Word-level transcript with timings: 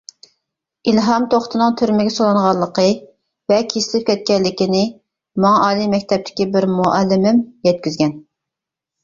ئىلھام 0.91 1.25
توختىنىڭ 1.33 1.75
تۈرمىگە 1.81 2.13
سولانغانلىقى 2.15 2.85
ۋە 3.53 3.59
كېسىلىپ 3.75 4.07
كەتكەنلىكىنى 4.09 4.81
ماڭا 5.45 5.61
ئالىي 5.69 5.93
مەكتەپتىكى 5.93 6.49
بىر 6.57 6.69
مۇئەللىمىم 6.81 7.45
يەتكۈزگەن. 7.71 8.19